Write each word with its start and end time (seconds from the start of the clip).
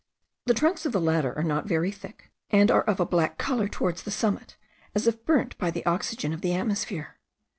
The 0.47 0.55
trunks 0.55 0.87
of 0.87 0.93
the 0.93 0.99
latter 0.99 1.31
are 1.37 1.43
not 1.43 1.67
very 1.67 1.91
thick, 1.91 2.31
and 2.49 2.71
are 2.71 2.81
of 2.85 2.99
a 2.99 3.05
black 3.05 3.37
colour 3.37 3.67
towards 3.67 4.01
the 4.01 4.09
summit, 4.09 4.57
as 4.95 5.05
if 5.05 5.23
burnt 5.25 5.55
by 5.59 5.69
the 5.69 5.85
oxygen 5.85 6.33
of 6.33 6.41
the 6.41 6.55
atmosphere. 6.55 7.19